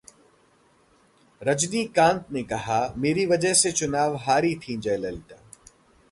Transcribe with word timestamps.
रजनीकांत 1.41 2.31
ने 2.31 2.43
कहा- 2.43 2.97
मेरी 2.97 3.25
वजह 3.25 3.53
से 3.53 3.71
चुनाव 3.71 4.15
हारी 4.15 4.55
थीं 4.55 4.79
जयललिता 4.79 5.35